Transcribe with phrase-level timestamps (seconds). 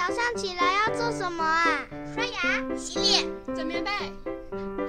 [0.00, 1.86] 早上起来要做什么啊？
[2.14, 3.90] 刷牙、洗脸、整棉被，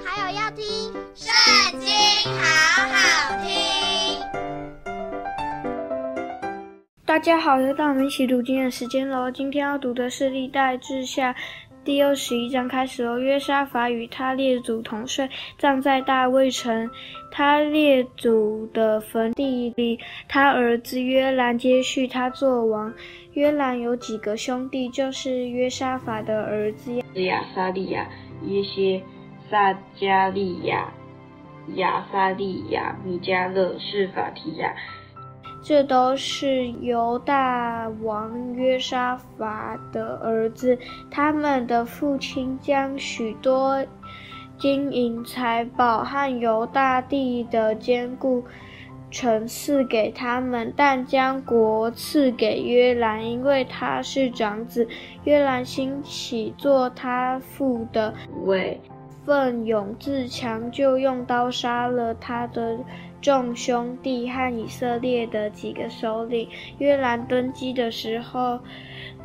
[0.02, 0.64] 还有要听
[1.14, 1.90] 《圣经》，
[2.30, 4.18] 好好听。
[7.04, 9.30] 大家好，又到我们一起读经的时间喽。
[9.30, 11.30] 今天要读的是《历代志下》
[11.84, 13.18] 第二十一章开始了。
[13.18, 15.28] 约沙法与他列祖同睡，
[15.58, 16.88] 葬在大卫城
[17.30, 19.98] 他列祖的坟地里。
[20.28, 22.92] 他儿子约兰接续他做王。
[23.32, 28.08] 约兰有几个兄弟，就是约沙法的儿子亚撒利雅、
[28.42, 29.02] 耶歇、
[29.50, 30.92] 撒加利亚、
[31.74, 34.72] 亚撒利雅、米迦勒、示法提雅。
[35.62, 40.76] 这都是犹大王约沙法的儿子。
[41.10, 43.82] 他们的父亲将许多
[44.58, 48.44] 金银财宝和犹大地的坚固
[49.10, 54.88] 城赐给他们，但将国赐给约兰，因为他是长子。
[55.24, 58.12] 约兰兴起做他父的
[58.44, 58.80] 位，
[59.24, 62.78] 奋勇自强，就用刀杀了他的
[63.22, 66.46] 众兄弟和以色列的几个首领。
[66.78, 68.58] 约兰登基的时候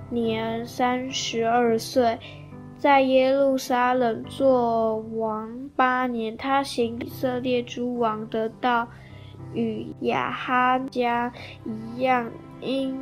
[0.10, 2.18] 年三十二岁，
[2.78, 6.38] 在耶路撒冷作王八年。
[6.38, 8.88] 他行以色列诸王的道。
[9.54, 11.32] 与亚哈家
[11.66, 12.94] 一样，因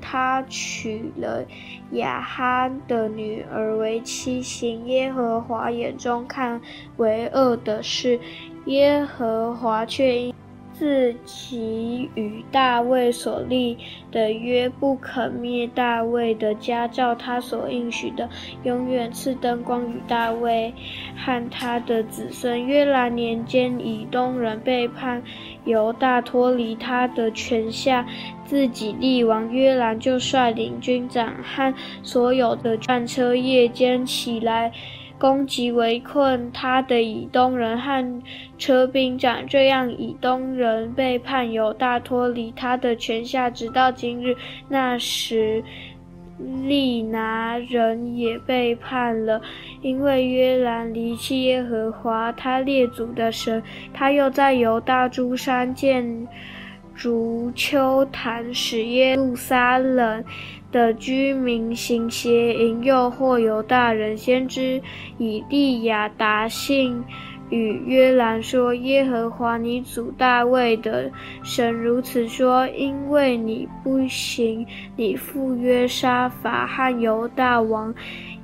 [0.00, 1.44] 他娶了
[1.92, 6.60] 亚哈的女儿为妻，行耶和华眼中看
[6.96, 8.18] 为恶的事，
[8.64, 10.34] 耶和华却因。
[10.80, 13.76] 自其与大卫所立
[14.10, 18.30] 的约，不可灭大卫的家，照他所应许的，
[18.62, 20.72] 永远赐灯光与大卫
[21.14, 22.64] 和他的子孙。
[22.64, 25.22] 约兰年间，以东人背叛
[25.66, 28.06] 犹大，脱离他的权下，
[28.46, 29.52] 自己立王。
[29.52, 34.72] 约兰就率领军长和所有的战车，夜间起来。
[35.20, 38.22] 攻击围困他的以东人和
[38.56, 44.34] 车兵长，这样以东人背叛犹大，脱离他的权下，直到今日。
[44.66, 45.62] 那时
[46.64, 49.42] 利拿人也背叛了，
[49.82, 53.62] 因为约兰离弃耶和华他列祖的神。
[53.92, 56.26] 他又在犹大诸山建
[57.00, 60.22] 竹丘坛，使耶路撒冷
[60.70, 64.14] 的居民行邪淫，诱惑犹大人。
[64.14, 64.82] 先知
[65.16, 67.02] 以利亚达信
[67.48, 71.10] 与约兰说：“耶和华你祖大卫的
[71.42, 77.94] 神如此说：因为你不行你父约沙法和犹大王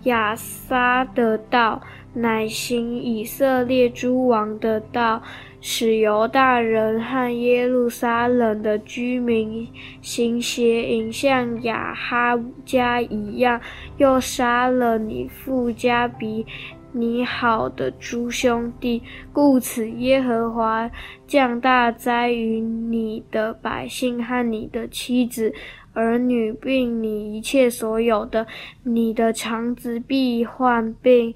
[0.04, 1.78] 亚撒的道，
[2.14, 5.22] 乃行以色列诸王的道。”
[5.68, 9.66] 使犹大人和耶路撒冷的居民
[10.00, 13.60] 行邪淫，像亚哈家一样，
[13.96, 16.46] 又杀了你父家比
[16.92, 20.88] 你好的诸兄弟，故此耶和华
[21.26, 25.52] 降大灾于你的百姓和你的妻子、
[25.94, 28.46] 儿女，并你一切所有的。
[28.84, 31.34] 你的肠子必患病。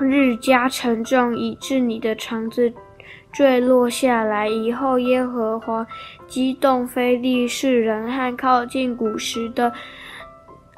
[0.00, 2.72] 日加沉重，以致你的肠子
[3.32, 4.46] 坠落下来。
[4.46, 5.86] 以后，耶和华
[6.26, 9.72] 激动非利士人和靠近古时的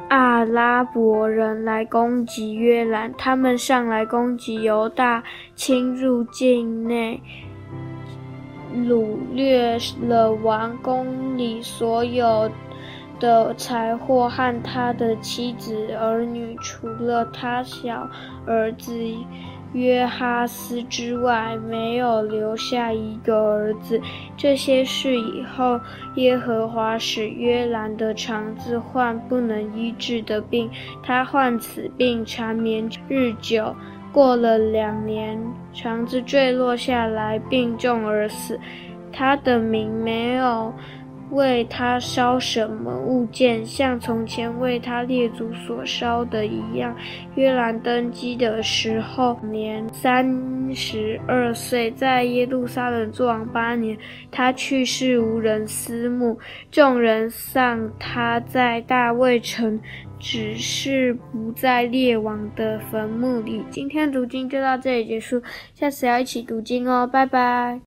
[0.08, 3.12] 阿拉伯人来攻击约兰。
[3.18, 5.22] 他们上来攻击犹大，
[5.54, 7.20] 侵入境内，
[8.74, 12.50] 掳掠了王宫里所有
[13.18, 18.08] 的财货和他的妻子儿女，除了他小
[18.46, 18.92] 儿子
[19.74, 24.00] 约哈斯之外，没有留下一个儿子。
[24.36, 25.78] 这些事以后，
[26.14, 30.70] 耶和华使约兰的肠子患不能医治的病，
[31.02, 33.74] 他患此病缠绵日久，
[34.12, 35.38] 过了两年，
[35.72, 38.58] 肠子坠落下来，病重而死。
[39.12, 40.72] 他的名没有。
[41.34, 46.94] 为他烧什么物件，像从前为他列祖所烧的一样。
[47.34, 50.24] 约兰登基的时候年三
[50.74, 53.96] 十二岁，在耶路撒冷作王八年。
[54.30, 56.38] 他去世无人思慕，
[56.70, 59.80] 众人丧他在大卫城，
[60.18, 63.62] 只是不在列王的坟墓里。
[63.70, 65.42] 今天读经就到这里结束，
[65.74, 67.80] 下次要一起读经哦，拜拜。